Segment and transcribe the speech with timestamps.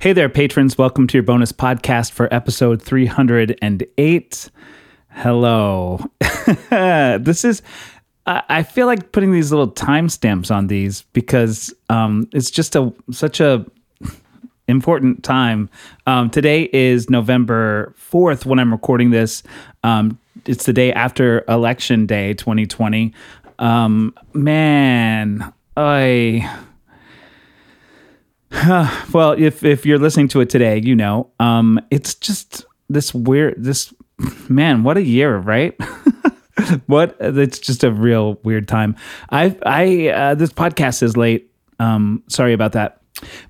[0.00, 0.78] Hey there, patrons.
[0.78, 4.50] Welcome to your bonus podcast for episode 308.
[5.10, 6.10] Hello.
[6.70, 7.60] this is,
[8.24, 13.40] I feel like putting these little timestamps on these because um, it's just a such
[13.40, 13.66] a
[14.68, 15.68] important time.
[16.06, 19.42] Um, today is November 4th when I'm recording this.
[19.84, 23.12] Um, it's the day after Election Day 2020.
[23.58, 26.66] Um, man, I.
[29.12, 33.54] well, if if you're listening to it today, you know, um, it's just this weird.
[33.56, 33.94] This
[34.48, 35.74] man, what a year, right?
[36.86, 37.16] what?
[37.20, 38.96] It's just a real weird time.
[39.30, 41.52] I I uh, this podcast is late.
[41.78, 43.00] Um, sorry about that,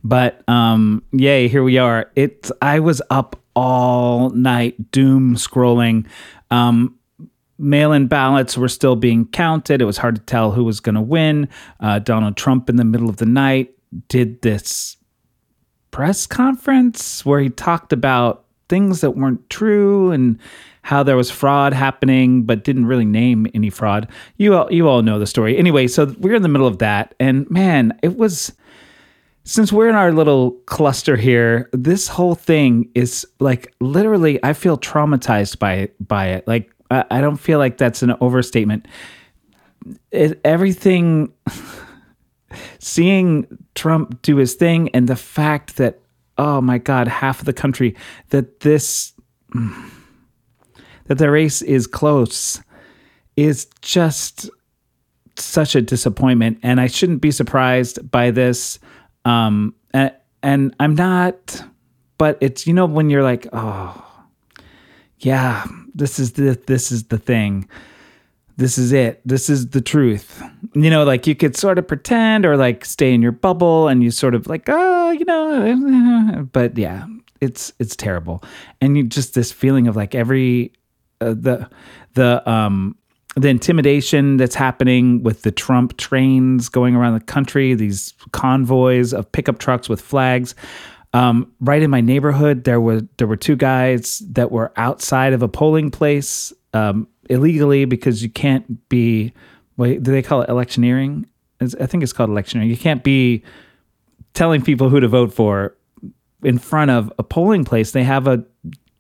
[0.05, 2.11] but um, yay, here we are.
[2.15, 6.07] It's I was up all night doom scrolling.
[6.51, 6.97] Um,
[7.59, 9.81] mail-in ballots were still being counted.
[9.81, 11.49] It was hard to tell who was going to win.
[11.79, 13.75] Uh, Donald Trump in the middle of the night
[14.09, 14.97] did this
[15.91, 20.39] press conference where he talked about things that weren't true and
[20.83, 24.09] how there was fraud happening, but didn't really name any fraud.
[24.39, 25.59] You all, you all know the story.
[25.59, 28.53] Anyway, so we're in the middle of that, and man, it was.
[29.43, 34.39] Since we're in our little cluster here, this whole thing is like literally.
[34.45, 36.09] I feel traumatized by it.
[36.09, 38.87] By it, like I, I don't feel like that's an overstatement.
[40.13, 41.33] It, everything
[42.79, 46.01] seeing Trump do his thing and the fact that
[46.39, 47.95] oh my god half of the country
[48.31, 49.13] that this
[51.07, 52.61] that the race is close
[53.37, 54.51] is just
[55.37, 58.79] such a disappointment and I shouldn't be surprised by this
[59.25, 60.13] um and,
[60.43, 61.63] and I'm not
[62.19, 64.07] but it's you know when you're like oh
[65.19, 65.65] yeah
[65.95, 67.69] this is the this is the thing
[68.61, 69.23] this is it.
[69.25, 70.43] This is the truth.
[70.75, 74.03] You know, like you could sort of pretend or like stay in your bubble and
[74.03, 77.07] you sort of like, oh, you know, but yeah,
[77.41, 78.43] it's it's terrible.
[78.81, 80.73] And you just this feeling of like every
[81.21, 81.69] uh, the
[82.15, 82.97] the um
[83.37, 89.31] the intimidation that's happening with the Trump trains going around the country, these convoys of
[89.31, 90.55] pickup trucks with flags.
[91.13, 95.43] Um, right in my neighborhood, there were there were two guys that were outside of
[95.43, 99.33] a polling place um, illegally because you can't be
[99.81, 101.27] wait do they call it electioneering?
[101.61, 102.69] I think it's called electioneering.
[102.69, 103.43] You can't be
[104.35, 105.75] telling people who to vote for
[106.43, 107.93] in front of a polling place.
[107.93, 108.45] They have a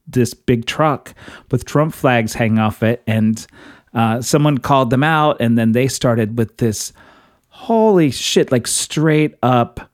[0.06, 1.14] this big truck
[1.52, 3.46] with trump flags hanging off it and
[3.94, 6.92] uh, someone called them out and then they started with this
[7.48, 9.88] holy shit like straight up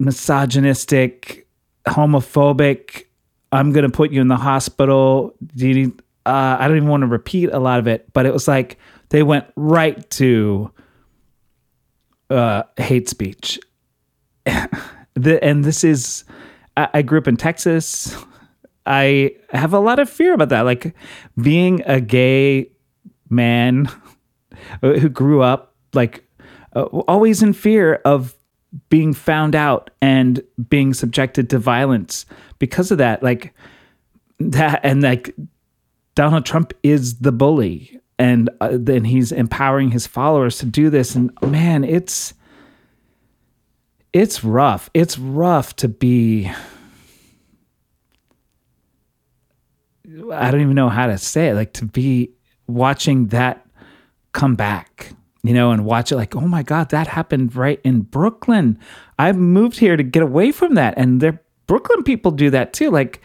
[0.00, 1.46] misogynistic
[1.86, 3.04] homophobic
[3.52, 5.32] i'm gonna put you in the hospital.
[5.54, 8.26] Do you need uh, I don't even want to repeat a lot of it, but
[8.26, 10.70] it was like they went right to
[12.30, 13.58] uh, hate speech.
[15.14, 16.24] the, and this is,
[16.76, 18.16] I, I grew up in Texas.
[18.84, 20.62] I have a lot of fear about that.
[20.62, 20.94] Like
[21.40, 22.70] being a gay
[23.28, 23.88] man
[24.80, 26.24] who grew up like
[26.74, 28.34] uh, always in fear of
[28.88, 32.26] being found out and being subjected to violence
[32.58, 33.22] because of that.
[33.22, 33.54] Like
[34.38, 35.34] that, and like
[36.14, 41.14] Donald Trump is the bully, and uh, then he's empowering his followers to do this.
[41.14, 42.34] And man, it's
[44.12, 44.88] it's rough.
[44.94, 46.50] It's rough to be.
[50.32, 51.54] I don't even know how to say it.
[51.54, 52.32] Like to be
[52.66, 53.66] watching that
[54.32, 55.12] come back,
[55.42, 58.78] you know, and watch it like, oh my God, that happened right in Brooklyn.
[59.18, 60.94] I moved here to get away from that.
[60.96, 62.90] And there Brooklyn people do that too.
[62.90, 63.20] Like,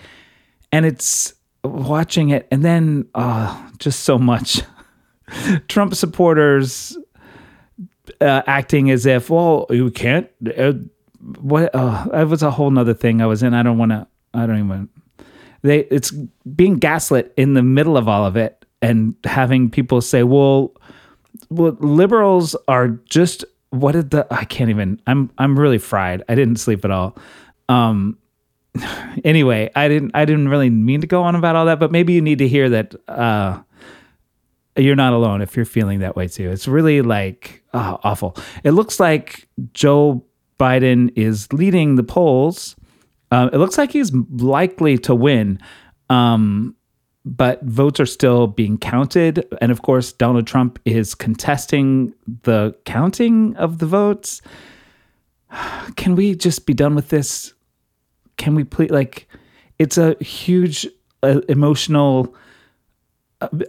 [0.71, 4.61] and it's watching it and then uh, just so much
[5.67, 6.97] Trump supporters
[8.19, 10.29] uh, acting as if, well, you can't.
[10.57, 10.73] Uh,
[11.39, 11.73] what?
[11.73, 13.53] Uh, it was a whole nother thing I was in.
[13.53, 14.07] I don't want to.
[14.33, 14.89] I don't even.
[15.61, 15.79] They.
[15.85, 16.11] It's
[16.55, 20.73] being gaslit in the middle of all of it, and having people say, "Well,
[21.49, 24.27] well, liberals are just what did the?
[24.31, 25.01] I can't even.
[25.07, 25.29] I'm.
[25.37, 26.23] I'm really fried.
[26.27, 27.17] I didn't sleep at all.
[27.69, 28.17] Um,
[29.23, 32.13] anyway, I didn't I didn't really mean to go on about all that, but maybe
[32.13, 33.61] you need to hear that uh,
[34.75, 36.49] you're not alone if you're feeling that way too.
[36.49, 38.35] It's really like oh, awful.
[38.63, 40.25] It looks like Joe
[40.59, 42.75] Biden is leading the polls.
[43.31, 45.59] Uh, it looks like he's likely to win,
[46.09, 46.75] um,
[47.23, 49.47] but votes are still being counted.
[49.61, 52.13] And of course, Donald Trump is contesting
[52.43, 54.41] the counting of the votes.
[55.95, 57.53] Can we just be done with this?
[58.41, 59.27] can we please like
[59.77, 60.87] it's a huge
[61.21, 62.35] uh, emotional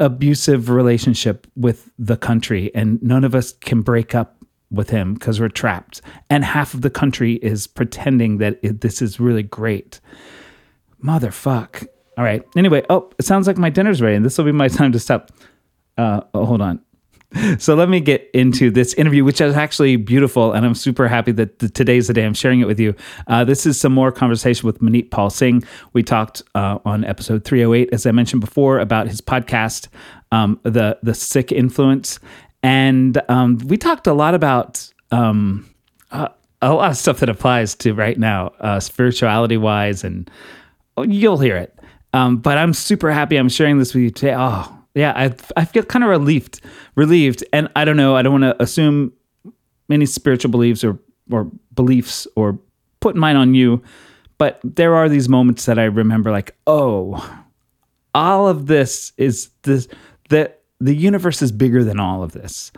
[0.01, 4.37] abusive relationship with the country and none of us can break up
[4.71, 6.01] with him because we're trapped.
[6.31, 10.01] And half of the country is pretending that it, this is really great.
[11.05, 11.87] Motherfuck.
[12.17, 12.43] All right.
[12.57, 14.99] Anyway oh it sounds like my dinner's ready and this will be my time to
[14.99, 15.31] stop.
[15.99, 16.81] Uh, oh, hold on
[17.59, 21.33] so let me get into this interview, which is actually beautiful, and I'm super happy
[21.33, 22.95] that the, today's the day I'm sharing it with you.
[23.27, 25.65] Uh, this is some more conversation with Maneet Paul Singh.
[25.93, 29.89] We talked uh, on episode 308, as I mentioned before, about his podcast,
[30.31, 32.19] um, the the Sikh influence,
[32.63, 34.89] and um, we talked a lot about.
[35.11, 35.69] Um,
[36.11, 36.29] uh,
[36.63, 40.31] a lot of stuff that applies to right now, uh, spirituality wise, and
[40.97, 41.77] oh, you'll hear it.
[42.15, 44.35] Um, but I'm super happy I'm sharing this with you today.
[44.37, 46.61] Oh, yeah, I I feel kind of relieved,
[46.97, 48.17] relieved, and I don't know.
[48.17, 49.13] I don't want to assume
[49.91, 50.99] any spiritual beliefs or
[51.31, 52.59] or beliefs or
[53.01, 53.83] put mine on you,
[54.39, 57.45] but there are these moments that I remember, like, oh,
[58.15, 59.89] all of this is this
[60.29, 62.71] that the universe is bigger than all of this,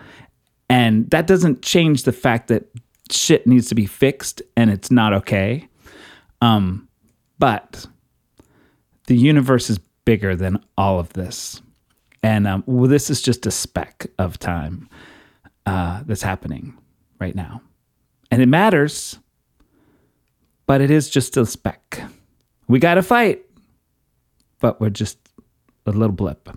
[0.69, 2.65] and that doesn't change the fact that
[3.11, 5.69] shit needs to be fixed and it's not okay.
[6.41, 6.89] Um,
[7.39, 7.87] but
[9.07, 11.61] the universe is bigger than all of this.
[12.25, 14.89] And um, well, this is just a speck of time
[15.67, 16.75] uh, that's happening
[17.21, 17.61] right now.
[18.31, 19.19] And it matters,
[20.65, 22.01] but it is just a speck.
[22.67, 23.45] We got to fight,
[24.59, 25.19] but we're just
[25.85, 26.49] a little blip.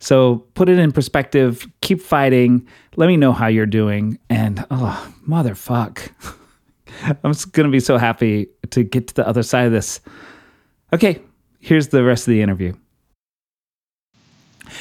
[0.00, 2.66] So put it in perspective, keep fighting.
[2.96, 4.18] Let me know how you're doing.
[4.28, 6.10] And oh, motherfuck.
[7.04, 10.00] I'm going to be so happy to get to the other side of this.
[10.92, 11.22] Okay,
[11.60, 12.74] here's the rest of the interview.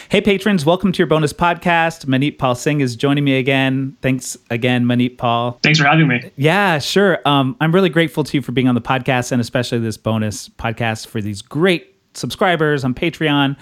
[0.09, 2.05] Hey, patrons, welcome to your bonus podcast.
[2.05, 3.97] Maneet Paul Singh is joining me again.
[4.01, 5.59] Thanks again, Maneet Paul.
[5.63, 6.31] Thanks for having me.
[6.35, 7.19] Yeah, sure.
[7.25, 10.49] Um, I'm really grateful to you for being on the podcast and especially this bonus
[10.49, 13.57] podcast for these great subscribers on Patreon.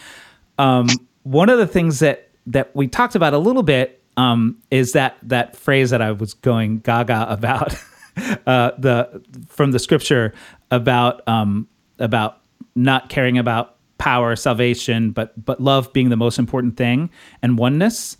[0.58, 0.88] Um,
[1.24, 5.18] one of the things that that we talked about a little bit um, is that
[5.24, 7.76] that phrase that I was going gaga about
[8.48, 10.34] uh, the from the scripture
[10.72, 11.68] about um,
[12.00, 12.40] about
[12.76, 13.73] not caring about
[14.04, 17.10] power, salvation, but but love being the most important thing
[17.42, 18.18] and oneness.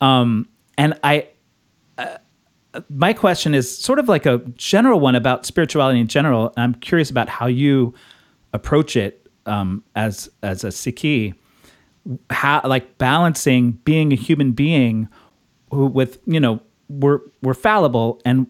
[0.00, 0.48] Um,
[0.78, 1.28] and I,
[1.98, 2.16] uh,
[2.88, 6.54] my question is sort of like a general one about spirituality in general.
[6.56, 7.92] I'm curious about how you
[8.54, 11.34] approach it um, as as a Sikhi,
[12.30, 15.06] how like balancing being a human being
[15.70, 18.46] who with you know we're we're fallible and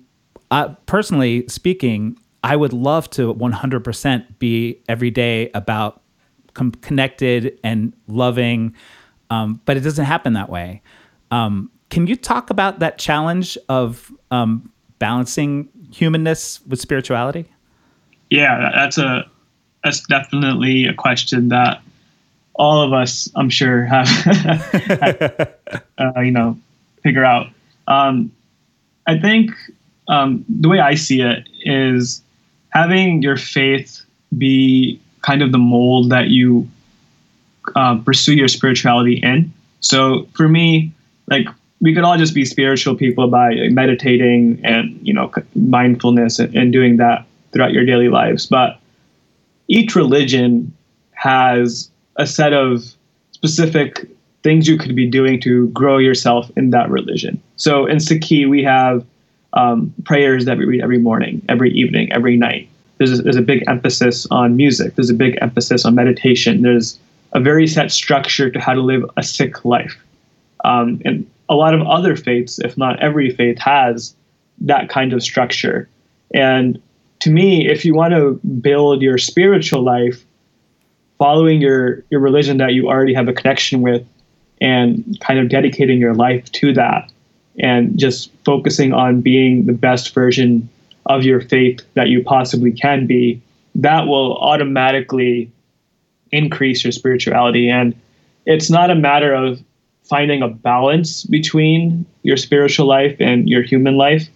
[0.53, 6.01] uh, personally speaking, I would love to 100% be every day about
[6.57, 8.75] com- connected and loving,
[9.31, 10.83] um, but it doesn't happen that way.
[11.31, 17.47] Um, can you talk about that challenge of um, balancing humanness with spirituality?
[18.31, 19.31] Yeah, that's a
[19.85, 21.81] that's definitely a question that
[22.55, 24.09] all of us, I'm sure, have,
[25.99, 26.59] uh, you know,
[27.03, 27.49] figure out.
[27.87, 28.33] Um,
[29.07, 29.53] I think
[30.09, 32.23] um, the way I see it is
[32.71, 34.05] having your faith
[34.37, 36.69] be kind of the mold that you
[37.75, 39.53] uh, pursue your spirituality in.
[39.81, 40.93] So for me,
[41.27, 41.49] like
[41.81, 46.73] we could all just be spiritual people by meditating and you know mindfulness and, and
[46.73, 48.47] doing that throughout your daily lives.
[48.47, 48.79] But
[49.69, 50.73] each religion
[51.13, 52.85] has a set of
[53.33, 54.09] specific
[54.43, 57.43] things you could be doing to grow yourself in that religion.
[57.57, 59.05] So in Sikhi, we have
[59.55, 63.43] um, prayers that we read every morning, every evening, every night there's a, there's a
[63.43, 64.95] big emphasis on music.
[64.95, 66.63] There's a big emphasis on meditation.
[66.63, 66.99] There's
[67.33, 69.97] a very set structure to how to live a Sikh life.
[70.65, 74.15] Um, and a lot of other faiths, if not every faith, has
[74.61, 75.89] that kind of structure.
[76.35, 76.81] And
[77.21, 80.25] to me, if you want to build your spiritual life,
[81.19, 84.07] following your, your religion that you already have a connection with,
[84.61, 87.11] and kind of dedicating your life to that,
[87.59, 90.69] and just focusing on being the best version
[91.07, 93.41] of your faith that you possibly can be,
[93.75, 95.51] that will automatically
[96.33, 97.69] increase your spirituality.
[97.69, 97.95] And
[98.45, 99.63] it's not a matter of
[100.05, 104.29] finding a balance between your spiritual life and your human life.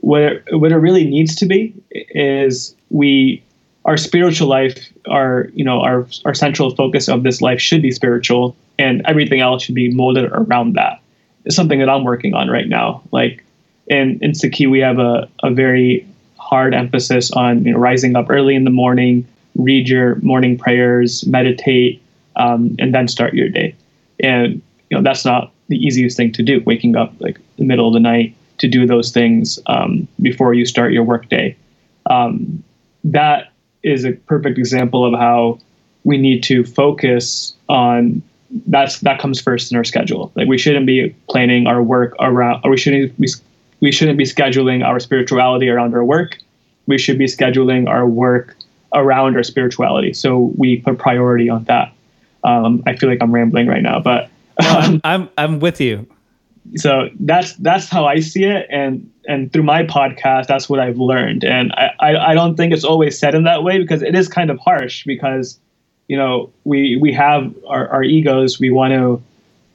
[0.00, 3.42] What it, what it really needs to be is we
[3.84, 4.78] our spiritual life,
[5.08, 9.40] our you know our our central focus of this life should be spiritual, and everything
[9.40, 11.00] else should be molded around that.
[11.44, 13.02] It's something that I'm working on right now.
[13.12, 13.44] Like
[13.86, 16.06] in in Sikhi, we have a, a very
[16.38, 19.26] hard emphasis on you know, rising up early in the morning,
[19.56, 22.02] read your morning prayers, meditate,
[22.36, 23.74] um, and then start your day.
[24.20, 26.62] And you know that's not the easiest thing to do.
[26.64, 30.64] Waking up like the middle of the night to do those things um, before you
[30.64, 31.56] start your workday.
[32.06, 32.62] Um,
[33.02, 35.58] that is a perfect example of how
[36.04, 38.22] we need to focus on
[38.66, 40.32] that's that comes first in our schedule.
[40.34, 43.28] Like we shouldn't be planning our work around, or we shouldn't we,
[43.84, 46.38] we shouldn't be scheduling our spirituality around our work.
[46.86, 48.56] We should be scheduling our work
[48.94, 50.14] around our spirituality.
[50.14, 51.92] So we put priority on that.
[52.44, 56.06] Um, I feel like I'm rambling right now, but I'm, I'm I'm with you.
[56.76, 60.96] So that's that's how I see it, and and through my podcast, that's what I've
[60.96, 61.44] learned.
[61.44, 64.28] And I, I, I don't think it's always said in that way because it is
[64.28, 65.58] kind of harsh because
[66.08, 68.58] you know we we have our, our egos.
[68.58, 69.22] We want to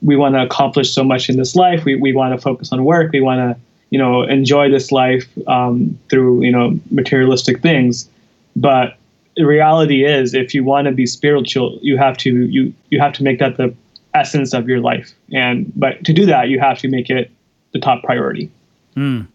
[0.01, 1.85] we want to accomplish so much in this life.
[1.85, 3.11] We we want to focus on work.
[3.11, 8.09] We want to you know enjoy this life um, through you know materialistic things.
[8.55, 8.97] But
[9.35, 13.13] the reality is, if you want to be spiritual, you have to you you have
[13.13, 13.73] to make that the
[14.13, 15.11] essence of your life.
[15.33, 17.31] And but to do that, you have to make it
[17.73, 18.49] the top priority.
[18.95, 19.27] Mm.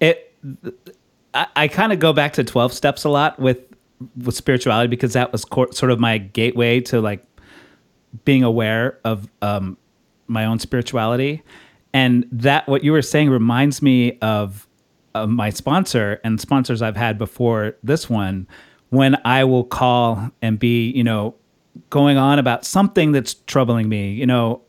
[0.00, 0.34] It.
[1.34, 3.58] I, I kind of go back to twelve steps a lot with
[4.22, 7.24] with spirituality because that was co- sort of my gateway to like
[8.24, 9.76] being aware of um,
[10.26, 11.42] my own spirituality,
[11.96, 14.68] and that what you were saying reminds me of,
[15.14, 18.46] of my sponsor and sponsors I've had before this one
[18.90, 21.36] when I will call and be, you know,
[21.88, 24.60] going on about something that's troubling me, you know,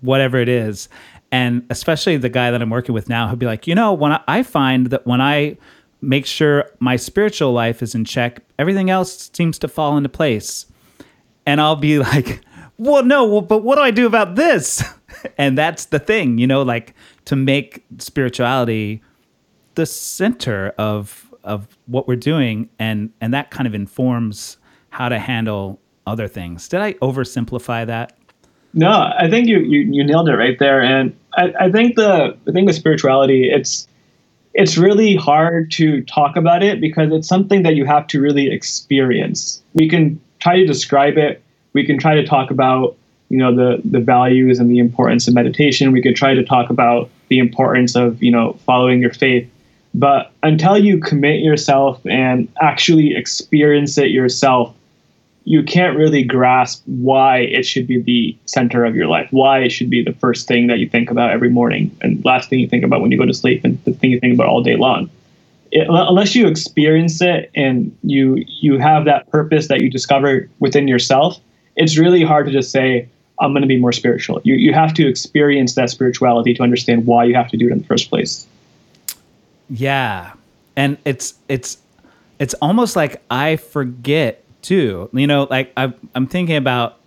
[0.00, 0.88] whatever it is.
[1.30, 4.10] And especially the guy that I'm working with now, he'll be like, you know, when
[4.10, 5.58] I, I find that when I
[6.02, 10.66] make sure my spiritual life is in check, everything else seems to fall into place.
[11.46, 12.40] And I'll be like,
[12.78, 14.82] well, no, but what do I do about this?
[15.38, 16.94] and that's the thing, you know, like
[17.26, 19.02] to make spirituality
[19.74, 24.56] the center of of what we're doing and and that kind of informs
[24.90, 26.68] how to handle other things.
[26.68, 28.16] Did I oversimplify that?
[28.74, 30.82] No, I think you you, you nailed it right there.
[30.82, 33.86] And I, I think the the thing with spirituality, it's
[34.54, 38.50] it's really hard to talk about it because it's something that you have to really
[38.50, 39.62] experience.
[39.74, 41.42] We can try to describe it.
[41.72, 42.96] We can try to talk about
[43.28, 45.92] you know the the values and the importance of meditation.
[45.92, 49.50] We could try to talk about the importance of you know following your faith.
[49.94, 54.74] But until you commit yourself and actually experience it yourself,
[55.44, 59.70] you can't really grasp why it should be the center of your life, why it
[59.70, 62.68] should be the first thing that you think about every morning and last thing you
[62.68, 64.76] think about when you go to sleep and the thing you think about all day
[64.76, 65.10] long.
[65.72, 70.86] It, unless you experience it and you you have that purpose that you discover within
[70.86, 71.40] yourself,
[71.76, 73.08] it's really hard to just say,
[73.40, 74.40] I'm going to be more spiritual.
[74.44, 77.72] You, you have to experience that spirituality to understand why you have to do it
[77.72, 78.46] in the first place.
[79.70, 80.32] Yeah.
[80.76, 81.78] And it's it's
[82.38, 85.08] it's almost like I forget too.
[85.12, 86.98] You know, like I I'm thinking about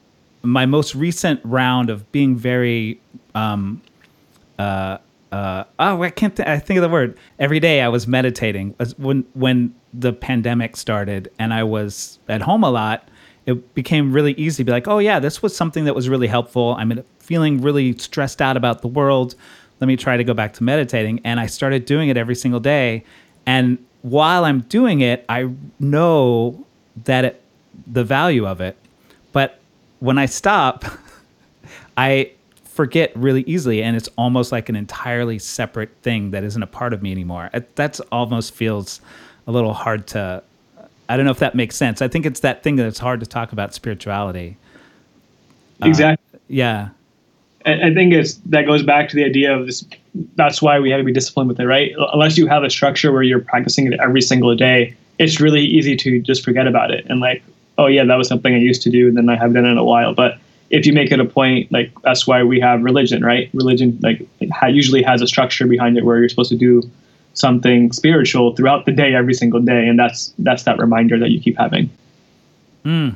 [0.43, 2.99] my most recent round of being very
[3.35, 3.81] um
[4.59, 4.97] uh
[5.31, 8.75] uh oh I can't th- I think of the word every day I was meditating
[8.97, 13.07] when when the pandemic started and I was at home a lot
[13.45, 16.27] it became really easy to be like oh yeah this was something that was really
[16.27, 19.35] helpful I'm feeling really stressed out about the world
[19.81, 21.19] let me try to go back to meditating.
[21.23, 23.03] And I started doing it every single day.
[23.47, 26.65] And while I'm doing it, I know
[27.03, 27.41] that it,
[27.87, 28.77] the value of it.
[29.33, 29.59] But
[29.99, 30.85] when I stop,
[31.97, 32.31] I
[32.63, 33.81] forget really easily.
[33.81, 37.49] And it's almost like an entirely separate thing that isn't a part of me anymore.
[37.73, 39.01] That's almost feels
[39.47, 40.43] a little hard to,
[41.11, 42.01] I don't know if that makes sense.
[42.01, 44.57] I think it's that thing that it's hard to talk about spirituality.
[45.83, 46.25] Exactly.
[46.33, 46.89] Uh, yeah.
[47.65, 49.85] I think it's that goes back to the idea of this.
[50.35, 51.91] That's why we have to be disciplined with it, right?
[52.13, 55.95] Unless you have a structure where you're practicing it every single day, it's really easy
[55.97, 57.43] to just forget about it and like,
[57.77, 59.71] oh yeah, that was something I used to do, and then I haven't done it
[59.71, 60.15] in a while.
[60.15, 60.39] But
[60.69, 63.49] if you make it a point, like that's why we have religion, right?
[63.53, 66.89] Religion like ha- usually has a structure behind it where you're supposed to do
[67.33, 71.39] something spiritual throughout the day, every single day, and that's that's that reminder that you
[71.39, 71.89] keep having.
[72.85, 73.15] Mm.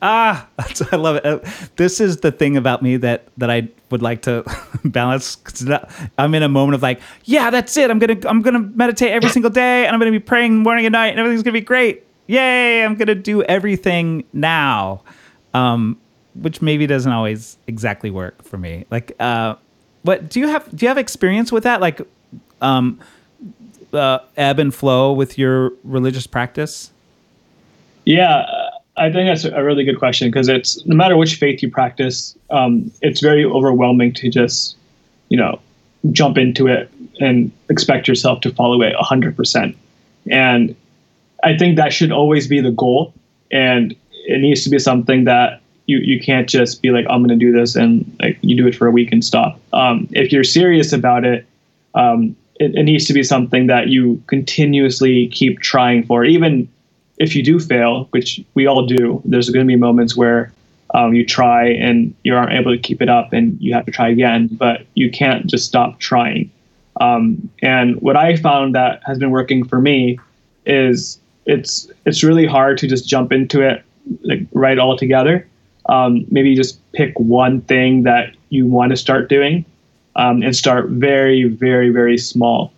[0.00, 0.48] Ah,
[0.92, 1.24] I love it.
[1.24, 1.38] Uh,
[1.76, 4.44] this is the thing about me that that I would like to
[4.84, 5.36] balance.
[6.18, 7.90] I'm in a moment of like, yeah, that's it.
[7.90, 10.92] I'm gonna I'm gonna meditate every single day, and I'm gonna be praying morning and
[10.92, 12.04] night, and everything's gonna be great.
[12.26, 12.84] Yay!
[12.84, 15.02] I'm gonna do everything now,
[15.54, 15.98] um,
[16.34, 18.84] which maybe doesn't always exactly work for me.
[18.90, 19.54] Like, uh,
[20.02, 20.68] what do you have?
[20.74, 21.80] Do you have experience with that?
[21.80, 22.00] Like,
[22.60, 22.98] um,
[23.94, 26.90] uh, ebb and flow with your religious practice?
[28.04, 31.70] Yeah I think that's a really good question because it's no matter which faith you
[31.70, 34.76] practice, um, it's very overwhelming to just,
[35.28, 35.60] you know,
[36.10, 39.74] jump into it and expect yourself to follow it 100%.
[40.30, 40.76] And
[41.42, 43.14] I think that should always be the goal.
[43.50, 43.96] And
[44.26, 47.44] it needs to be something that you, you can't just be like, I'm going to
[47.44, 49.58] do this and like you do it for a week and stop.
[49.72, 51.46] Um, if you're serious about it,
[51.94, 56.68] um, it, it needs to be something that you continuously keep trying for, even
[57.18, 60.52] if you do fail, which we all do, there's going to be moments where
[60.94, 63.92] um, you try and you aren't able to keep it up and you have to
[63.92, 66.50] try again, but you can't just stop trying.
[67.00, 70.18] Um, and what I found that has been working for me
[70.66, 73.82] is it's it's really hard to just jump into it
[74.22, 75.48] like right all together.
[75.86, 79.64] Um, maybe just pick one thing that you want to start doing
[80.16, 82.72] um, and start very, very, very small.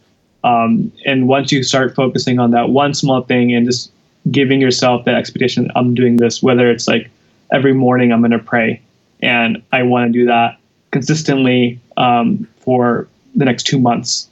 [0.44, 3.90] Um, and once you start focusing on that one small thing and just
[4.30, 7.10] giving yourself that expectation, I'm doing this, whether it's like
[7.52, 8.80] every morning I'm going to pray
[9.20, 10.58] and I want to do that
[10.90, 14.28] consistently um, for the next two months.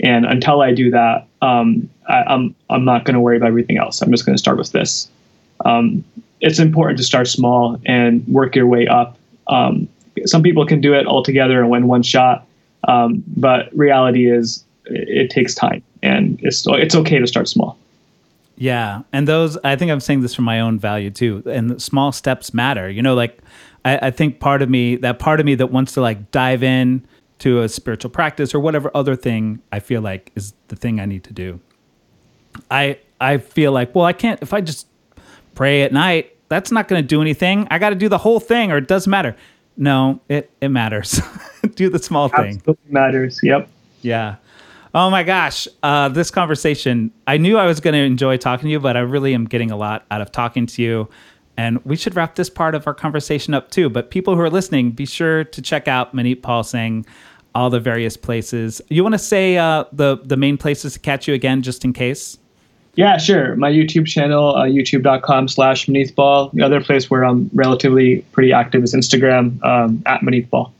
[0.00, 3.48] And until I do that, um, I, am I'm, I'm not going to worry about
[3.48, 4.00] everything else.
[4.00, 5.08] I'm just going to start with this.
[5.64, 6.04] Um,
[6.40, 9.18] it's important to start small and work your way up.
[9.48, 9.88] Um,
[10.26, 12.46] some people can do it all together and win one shot,
[12.86, 17.78] um, but reality is it, it takes time, and it's it's okay to start small.
[18.56, 21.42] Yeah, and those I think I'm saying this from my own value too.
[21.46, 22.90] And small steps matter.
[22.90, 23.38] You know, like
[23.84, 26.62] I, I think part of me, that part of me that wants to like dive
[26.62, 27.06] in
[27.38, 31.06] to a spiritual practice or whatever other thing I feel like is the thing I
[31.06, 31.60] need to do.
[32.70, 34.88] I I feel like, well, I can't if I just
[35.54, 37.68] pray at night, that's not going to do anything.
[37.70, 39.36] I got to do the whole thing or it doesn't matter.
[39.78, 41.20] No, it it matters.
[41.76, 42.56] do the small thing.
[42.56, 43.40] Absolutely matters.
[43.42, 43.70] Yep.
[44.02, 44.36] Yeah.
[44.94, 47.12] Oh my gosh, uh, this conversation.
[47.26, 49.70] I knew I was going to enjoy talking to you, but I really am getting
[49.70, 51.08] a lot out of talking to you.
[51.56, 53.88] And we should wrap this part of our conversation up too.
[53.88, 57.06] But people who are listening, be sure to check out Maneet Paul Singh,
[57.54, 58.80] all the various places.
[58.88, 61.92] You want to say uh, the the main places to catch you again, just in
[61.92, 62.38] case?
[62.94, 63.54] Yeah, sure.
[63.56, 66.50] My YouTube channel, uh, youtube.com slash Ball.
[66.52, 70.72] The other place where I'm relatively pretty active is Instagram um, at Ball.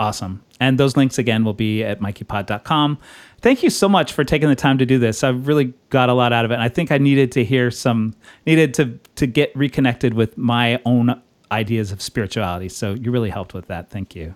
[0.00, 0.42] Awesome.
[0.58, 2.98] And those links again will be at mikeypod.com.
[3.42, 5.22] Thank you so much for taking the time to do this.
[5.22, 6.54] I really got a lot out of it.
[6.54, 8.14] And I think I needed to hear some,
[8.46, 11.20] needed to, to get reconnected with my own
[11.52, 12.68] ideas of spirituality.
[12.68, 13.90] So you really helped with that.
[13.90, 14.34] Thank you.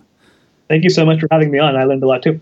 [0.69, 1.75] Thank you so much for having me on.
[1.75, 2.39] I learned a lot too.